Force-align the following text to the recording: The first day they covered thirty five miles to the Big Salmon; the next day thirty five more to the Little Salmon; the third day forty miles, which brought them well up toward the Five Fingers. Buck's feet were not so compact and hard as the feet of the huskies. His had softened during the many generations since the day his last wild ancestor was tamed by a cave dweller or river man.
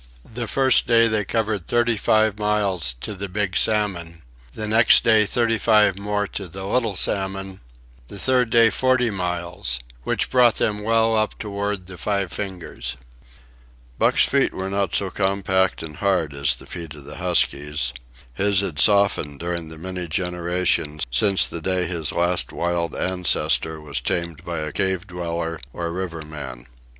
The 0.25 0.47
first 0.47 0.87
day 0.87 1.07
they 1.07 1.23
covered 1.23 1.67
thirty 1.67 1.95
five 1.95 2.39
miles 2.39 2.95
to 3.01 3.13
the 3.13 3.29
Big 3.29 3.55
Salmon; 3.55 4.23
the 4.51 4.67
next 4.67 5.03
day 5.03 5.27
thirty 5.27 5.59
five 5.59 5.99
more 5.99 6.25
to 6.29 6.47
the 6.47 6.65
Little 6.65 6.95
Salmon; 6.95 7.61
the 8.07 8.17
third 8.17 8.49
day 8.49 8.71
forty 8.71 9.11
miles, 9.11 9.79
which 10.01 10.31
brought 10.31 10.55
them 10.55 10.79
well 10.79 11.15
up 11.15 11.37
toward 11.37 11.85
the 11.85 11.99
Five 11.99 12.31
Fingers. 12.31 12.97
Buck's 13.99 14.25
feet 14.25 14.55
were 14.55 14.71
not 14.71 14.95
so 14.95 15.11
compact 15.11 15.83
and 15.83 15.97
hard 15.97 16.33
as 16.33 16.55
the 16.55 16.65
feet 16.65 16.95
of 16.95 17.03
the 17.03 17.17
huskies. 17.17 17.93
His 18.33 18.61
had 18.61 18.79
softened 18.79 19.39
during 19.39 19.69
the 19.69 19.77
many 19.77 20.07
generations 20.07 21.05
since 21.11 21.45
the 21.45 21.61
day 21.61 21.85
his 21.85 22.11
last 22.11 22.51
wild 22.51 22.95
ancestor 22.97 23.79
was 23.79 24.01
tamed 24.01 24.43
by 24.43 24.61
a 24.61 24.71
cave 24.71 25.05
dweller 25.05 25.59
or 25.71 25.91
river 25.91 26.23
man. 26.23 26.65